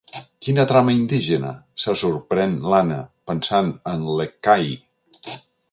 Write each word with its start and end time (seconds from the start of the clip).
Quina 0.45 0.63
trama 0.71 0.95
indígena? 0.99 1.51
—se 1.83 1.95
sorprèn 2.03 2.57
l'Anna, 2.73 2.99
pensant 3.33 3.71
en 3.95 4.13
l'Ekahi. 4.21 4.77